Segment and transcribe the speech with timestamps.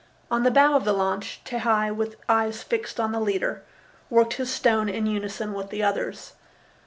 [0.31, 3.61] On the bow of the launch, Tehei, with eyes fixed on the leader,
[4.09, 6.33] worked his stone in unison with the others.